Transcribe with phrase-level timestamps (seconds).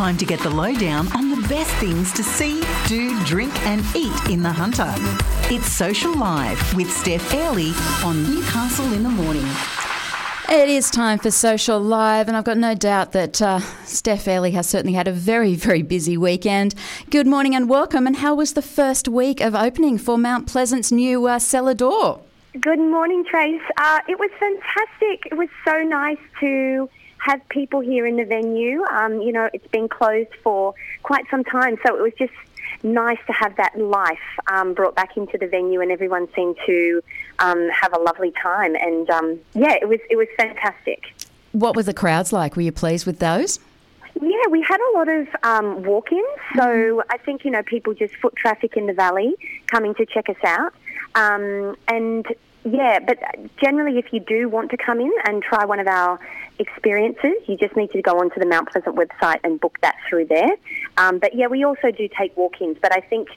[0.00, 4.30] time to get the lowdown on the best things to see, do, drink, and eat
[4.30, 4.94] in the Hunter.
[5.54, 9.44] It's Social Live with Steph Airley on Newcastle in the Morning.
[10.48, 14.52] It is time for Social Live, and I've got no doubt that uh, Steph Airley
[14.52, 16.74] has certainly had a very, very busy weekend.
[17.10, 18.06] Good morning and welcome.
[18.06, 22.20] And how was the first week of opening for Mount Pleasant's new uh, cellar door?
[22.58, 23.60] Good morning, Trace.
[23.76, 25.26] Uh, it was fantastic.
[25.30, 26.88] It was so nice to
[27.20, 28.82] have people here in the venue.
[28.84, 32.32] Um, you know, it's been closed for quite some time, so it was just
[32.82, 34.18] nice to have that life
[34.50, 37.02] um, brought back into the venue, and everyone seemed to
[37.38, 38.74] um, have a lovely time.
[38.74, 41.04] And um, yeah, it was it was fantastic.
[41.52, 42.56] What were the crowds like?
[42.56, 43.58] Were you pleased with those?
[44.20, 46.24] Yeah, we had a lot of um, walk-ins.
[46.56, 49.34] So I think you know people just foot traffic in the valley
[49.66, 50.74] coming to check us out,
[51.14, 52.26] um, and
[52.64, 53.18] yeah, but
[53.60, 56.18] generally, if you do want to come in and try one of our
[56.58, 60.26] experiences, you just need to go onto the Mount Pleasant website and book that through
[60.26, 60.50] there.
[60.98, 62.76] Um, but yeah, we also do take walk-ins.
[62.82, 63.28] But I think,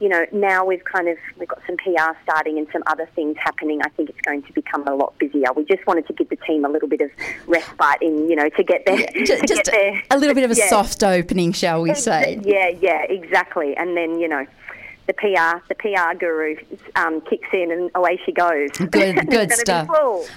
[0.00, 3.36] you know, now we've kind of we've got some PR starting and some other things
[3.38, 3.82] happening.
[3.84, 5.52] I think it's going to become a lot busier.
[5.54, 7.10] We just wanted to give the team a little bit of
[7.46, 8.98] respite in, you know, to get there.
[8.98, 10.02] Yeah, just, just get there.
[10.10, 10.68] a little bit of a Yeah.
[10.68, 12.40] soft opening, shall we say?
[12.42, 13.76] Yeah, yeah, exactly.
[13.76, 14.46] And then you know,
[15.10, 16.56] the PR, the PR guru
[16.94, 18.70] um, kicks in, and away she goes.
[18.90, 19.88] Good, good stuff.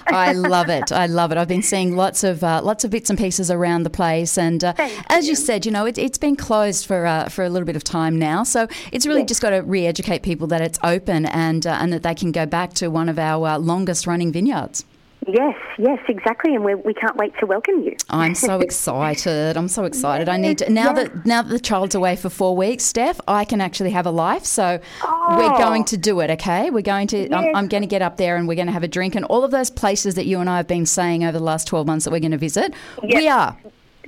[0.08, 0.90] I love it.
[0.90, 1.38] I love it.
[1.38, 4.64] I've been seeing lots of uh, lots of bits and pieces around the place, and
[4.64, 4.74] uh,
[5.08, 5.36] as you you.
[5.36, 8.18] said, you know, it, it's been closed for uh, for a little bit of time
[8.18, 8.42] now.
[8.42, 9.28] So it's really Yes.
[9.28, 12.44] just got to re-educate people that it's open and uh, and that they can go
[12.46, 14.84] back to one of our uh, longest running vineyards.
[15.26, 17.96] Yes, yes, exactly, and we we can't wait to welcome you.
[18.10, 19.56] I'm so excited.
[19.56, 20.28] I'm so excited.
[20.28, 21.08] I need to, now Yes.
[21.08, 24.10] that now that the child's away for four weeks, Steph, I can actually have a
[24.10, 24.44] life.
[24.44, 25.36] So Oh.
[25.38, 26.30] we're going to do it.
[26.30, 27.32] Okay, we're going to.
[27.34, 29.24] I'm, I'm going to get up there and we're going to have a drink and
[29.26, 31.86] all of those places that you and I have been saying over the last 12
[31.86, 32.74] months that we're going to visit.
[33.02, 33.18] Yep.
[33.20, 33.56] We are.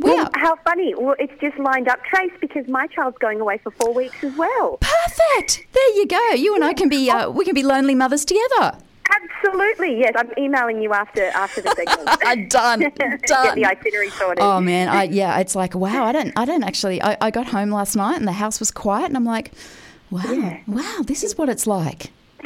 [0.00, 0.31] We Well, are.
[0.34, 0.94] how funny!
[0.94, 4.37] Well, it's just lined up, Trace, because my child's going away for four weeks as
[4.37, 4.78] well.
[4.81, 5.67] Perfect.
[5.72, 6.31] There you go.
[6.32, 8.76] You and I can be uh, we can be lonely mothers together.
[9.11, 10.12] Absolutely, yes.
[10.17, 12.19] I'm emailing you after after the segment.
[12.25, 12.81] I'm done.
[12.99, 13.21] Get
[13.55, 14.43] the itinerary sorted.
[14.43, 16.05] Oh man, I yeah, it's like wow.
[16.05, 17.03] I don't, I don't actually.
[17.03, 19.53] I, I got home last night and the house was quiet, and I'm like,
[20.11, 22.11] wow, wow, this is what it's like.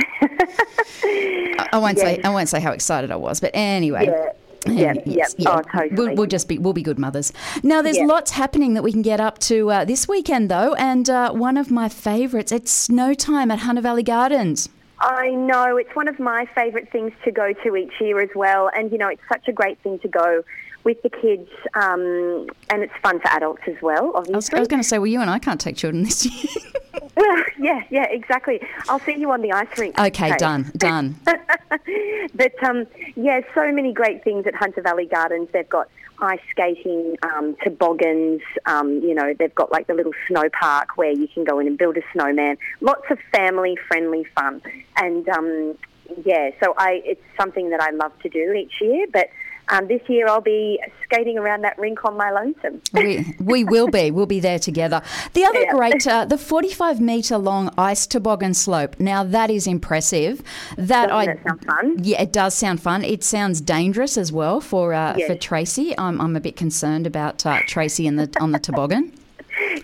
[1.02, 4.06] I, I won't say, I won't say how excited I was, but anyway.
[4.06, 4.26] Yeah.
[4.66, 5.56] Yeah, Yes, yeah.
[5.56, 5.94] Oh, totally.
[5.96, 7.32] We'll, we'll just be we'll be good mothers.
[7.62, 8.04] Now, there's Yeah.
[8.04, 11.56] lots happening that we can get up to uh, this weekend, though, and uh, one
[11.56, 12.52] of my favourites.
[12.52, 14.68] It's snow time at Hunter Valley Gardens.
[15.00, 18.70] I know it's one of my favourite things to go to each year as well,
[18.74, 20.42] and you know it's such a great thing to go
[20.84, 24.12] with the kids, um, and it's fun for adults as well.
[24.14, 26.24] I was, I was going to say, well, you and I can't take children this
[26.26, 26.72] year.
[27.16, 28.60] well, yeah, yeah, exactly.
[28.88, 29.98] I'll see you on the ice rink.
[29.98, 31.16] okay, done, done.
[32.34, 35.48] but um, yeah, so many great things at Hunter Valley Gardens.
[35.52, 35.88] They've got
[36.20, 38.42] ice skating, um, toboggans.
[38.66, 41.66] Um, you know, they've got like the little snow park where you can go in
[41.66, 42.58] and build a snowman.
[42.80, 44.62] Lots of family-friendly fun,
[44.96, 45.76] and um,
[46.24, 49.06] yeah, so I it's something that I love to do each year.
[49.12, 49.28] But
[49.70, 52.80] um, this year I'll be skating around that rink on my lonesome.
[52.92, 54.10] we, we will be.
[54.10, 55.02] We'll be there together.
[55.34, 55.72] The other Yeah.
[55.72, 58.96] great, uh, the 45 metre long ice toboggan slope.
[58.98, 60.42] Now, that is impressive.
[60.76, 61.26] That Doesn't I.
[61.26, 61.96] that sound fun?
[62.02, 63.04] Yeah, it does sound fun.
[63.04, 65.28] It sounds dangerous as well for uh, Yes.
[65.28, 65.94] for Tracy.
[65.98, 69.12] I'm, I'm a bit concerned about uh, Tracy in the on the toboggan.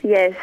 [0.03, 0.35] Yes,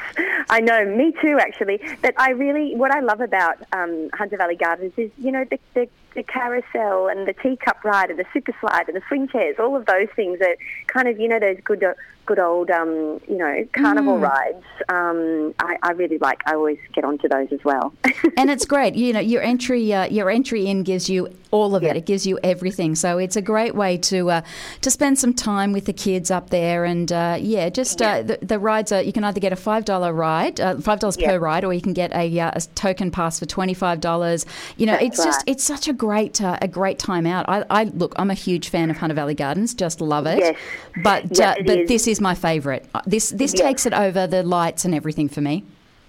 [0.50, 0.86] I know.
[0.86, 1.82] Me too, actually.
[2.02, 5.60] But I really, what I love about um, Hunter Valley Gardens is, you know, the,
[5.74, 9.56] the, the carousel and the teacup ride and the super slide and the swing chairs.
[9.60, 10.56] All of those things are
[10.88, 11.84] kind of, you know, those good,
[12.26, 14.64] good old, um, you know, carnival rides.
[14.90, 16.42] Um, I, I really like.
[16.46, 17.94] I always get onto those as well.
[18.38, 18.96] and it's great.
[18.96, 21.96] You know, your entry uh, your entry in gives you all of it.
[21.96, 22.96] It gives you everything.
[22.96, 24.42] So it's a great way to uh,
[24.82, 26.86] to spend some time with the kids up there.
[26.86, 29.86] And uh, yeah, just Uh, the, the rides are you can either get a five
[29.86, 31.32] dollar ride, uh, five dollars Yeah.
[31.32, 34.46] per ride, or you can get a, uh, a token pass for twenty five dollars.
[34.78, 37.46] You know, That's it's just it's such a great uh, a great time out.
[37.48, 39.74] I, I look, I'm a huge fan of Hunter Valley Gardens.
[39.74, 40.40] Just love it.
[40.40, 40.58] Yes.
[41.04, 41.88] But uh, it but is.
[41.88, 42.86] this is my favourite.
[42.94, 45.64] Uh, This this takes it over the lights and everything for me.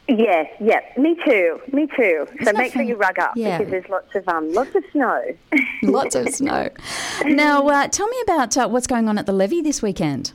[0.06, 0.80] yeah, yeah.
[0.98, 1.58] Me too.
[1.72, 2.26] Me too.
[2.44, 3.56] So make sure you rug up Yeah.
[3.58, 5.22] because there's lots of um, lots of snow.
[5.82, 6.68] Lots of snow.
[7.24, 10.32] Now, uh, tell me about uh, what's going on at the levee this weekend.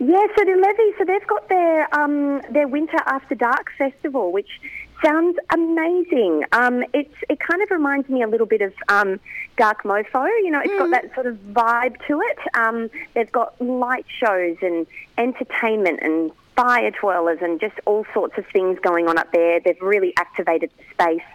[0.00, 4.60] Yeah, so the levee, so they've got their um, their Winter After Dark festival, which
[5.04, 6.44] sounds amazing.
[6.52, 9.18] Um, it's it kind of reminds me a little bit of um,
[9.56, 10.24] Dark Mofo.
[10.44, 12.38] You know, it's got that sort of vibe to it.
[12.54, 14.86] Um, they've got light shows and
[15.16, 19.58] entertainment and fire twirlers and just all sorts of things going on up there.
[19.58, 21.26] They've really activated the space.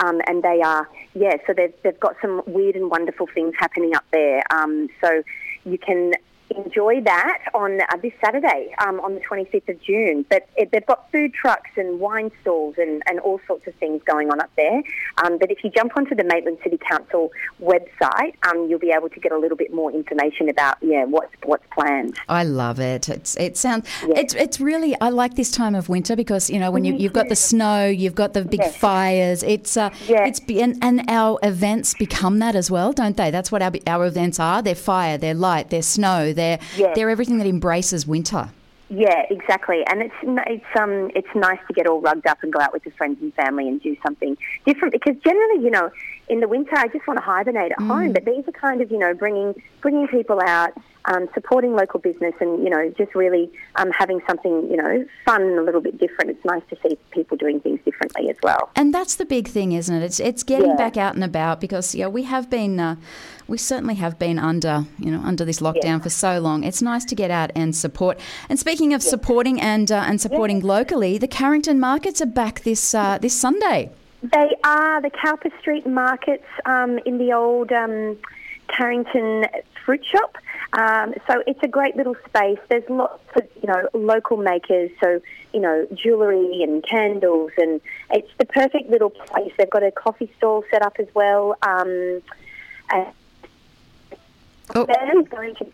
[0.00, 3.94] Um, and they are, yeah, so they've, they've got some weird and wonderful things happening
[3.94, 4.42] up there.
[4.50, 5.22] Um, so
[5.64, 6.14] you can
[6.56, 10.24] enjoy that on uh, this Saturday, um, on the 25th of June.
[10.28, 14.02] But it, they've got food trucks and wine stalls and, and all sorts of things
[14.04, 14.82] going on up there.
[15.24, 19.08] Um, but if you jump onto the Maitland City Council website, um, you'll be able
[19.08, 22.18] to get a little bit more information about yeah what's what's planned.
[22.28, 23.08] I love it.
[23.08, 24.18] It's it sounds yeah.
[24.18, 27.12] it's it's really I like this time of winter because you know when you, you've
[27.12, 28.76] got the snow, you've got the big yes.
[28.76, 29.42] fires.
[29.42, 30.26] It's uh, yeah.
[30.26, 33.30] it's and, and our events become that as well, don't they?
[33.30, 34.62] That's what our our events are.
[34.62, 36.41] They're fire, they're light, they're snow, they're
[36.76, 36.94] yes.
[36.94, 38.50] they're everything that embraces winter.
[38.94, 39.82] Yeah, exactly.
[39.86, 42.84] And it's it's um it's nice to get all rugged up and go out with
[42.84, 44.36] your friends and family and do something
[44.66, 45.90] different because generally, you know,
[46.32, 47.86] in the winter I just want to hibernate at mm.
[47.86, 48.12] home.
[48.12, 50.72] But these are kind of you know bringing bringing people out,
[51.04, 55.42] um, supporting local business, and you know just really um, having something you know fun
[55.42, 56.30] and a little bit different.
[56.30, 58.70] It's nice to see people doing things differently as well.
[58.74, 60.02] And that's the big thing, isn't it?
[60.02, 60.76] It's it's getting yeah.
[60.76, 62.80] back out and about because yeah, we have been.
[62.80, 62.96] Uh,
[63.48, 65.98] we certainly have been under, you know, under this lockdown yeah.
[65.98, 66.64] for so long.
[66.64, 68.18] It's nice to get out and support.
[68.48, 69.10] And speaking of yeah.
[69.10, 73.90] supporting and uh, and supporting locally, the Carrington markets are back this uh, this Sunday.
[74.22, 78.16] They are the Cowper Street markets um, in the old um,
[78.68, 79.46] Carrington
[79.84, 80.38] fruit shop.
[80.74, 82.58] Um, so it's a great little space.
[82.68, 85.20] There's lots of you know local makers, so
[85.52, 87.80] you know jewellery and candles, and
[88.10, 89.52] it's the perfect little place.
[89.58, 91.56] They've got a coffee stall set up as well.
[91.62, 92.22] Um,
[92.90, 93.06] and
[94.74, 94.82] Oh.
[94.84, 95.66] Is going to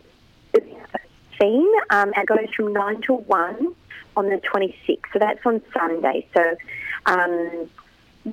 [1.39, 3.75] scene um, and goes from 9 to 1
[4.17, 4.99] on the 26th.
[5.13, 6.27] So that's on Sunday.
[6.33, 6.55] So,
[7.05, 7.69] um,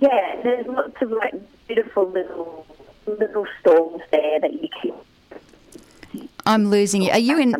[0.00, 1.34] yeah, there's lots of like
[1.66, 2.66] beautiful little
[3.06, 6.28] little stalls there that you can.
[6.44, 7.10] I'm losing you.
[7.10, 7.56] Are you in?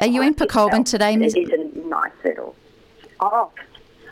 [0.00, 1.34] Are you in Port today, Miss?
[1.34, 2.54] It is a nice little.
[3.20, 3.50] Oh,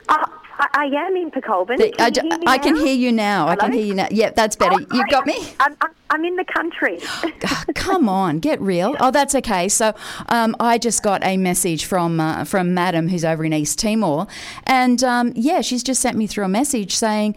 [0.08, 0.25] oh
[0.58, 3.44] I, I am in Port Can I, I can hear you now.
[3.44, 3.52] Hello?
[3.52, 4.08] I can hear you now.
[4.11, 4.75] Yeah, that's better.
[4.75, 5.37] Oh, you got me?
[5.61, 6.99] I'm, I'm, I'm in the country.
[7.22, 8.96] oh, come on, get real.
[9.00, 9.69] Oh, that's okay.
[9.69, 9.94] So
[10.29, 14.26] um, I just got a message from uh, from Madam who's over in East Timor,
[14.64, 17.37] and um, yeah, she's just sent me through a message saying.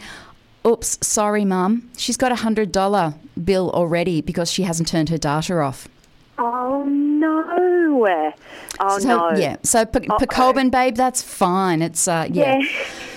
[0.66, 1.90] Oops, sorry, Mum.
[1.98, 5.88] She's got a hundred dollar bill already because she hasn't turned her data off.
[6.38, 7.40] Oh no!
[8.80, 9.32] Oh so, no!
[9.38, 9.58] Yeah.
[9.64, 10.08] So P-
[10.70, 11.82] babe, that's fine.
[11.82, 12.62] It's uh, yeah.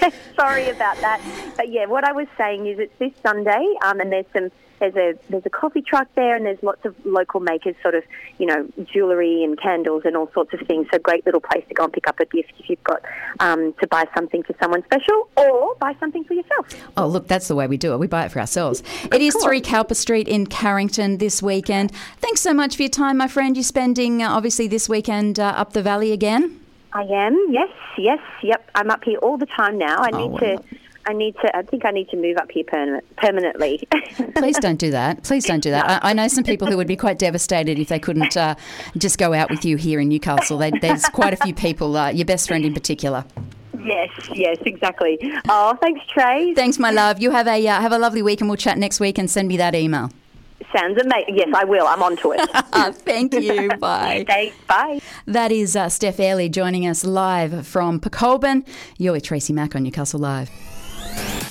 [0.01, 0.11] yeah.
[0.37, 1.21] Sorry about that,
[1.57, 4.51] but yeah, what I was saying is it's this Sunday, um, and there's some
[4.83, 8.03] there's a there's a coffee truck there, and there's lots of local makers, sort of
[8.39, 10.89] you know jewellery and candles and all sorts of things.
[10.93, 13.01] So great little place to go and pick up a gift if you've got
[13.39, 16.67] um, to buy something for someone special or buy something for yourself.
[16.97, 17.99] Oh look, that's the way we do it.
[17.99, 18.83] We buy it for ourselves.
[19.13, 21.93] It is three Cowper Street in Carrington this weekend.
[22.19, 23.57] Thanks so much for your time, my friend.
[23.57, 26.59] You're spending uh, obviously this weekend uh, up the valley again.
[26.93, 27.47] I am.
[27.51, 28.69] Yes, yes, yep.
[28.75, 30.03] I'm up here all the time now.
[30.03, 30.63] I oh, need to
[31.07, 31.57] I need to.
[31.57, 33.87] I think I need to move up here permanent, permanently.
[34.37, 35.25] Please don't do that.
[35.25, 36.05] Please don't do that.
[36.05, 38.55] I, I, know some people who would be quite devastated if they couldn't uh,
[38.97, 40.59] just go out with you here in Newcastle.
[40.59, 41.97] They, there's quite a few people.
[41.97, 43.25] Uh, your best friend in particular.
[43.85, 45.19] Yes, yes, exactly.
[45.49, 46.55] Oh, thanks, Trey.
[46.55, 47.21] Thanks, my love.
[47.21, 49.19] You have a uh, have a lovely week, and we'll chat next week.
[49.19, 50.11] And send me that email.
[50.75, 51.37] Sounds amazing.
[51.37, 51.87] Yes, I will.
[51.87, 52.49] I'm on to it.
[53.05, 53.69] Thank you.
[53.79, 54.21] Bye.
[54.21, 55.01] Okay, bye.
[55.27, 58.67] That is uh, Steph Airley joining us live from Pokolbin.
[58.97, 60.51] You're with Tracy Mack on Newcastle Live.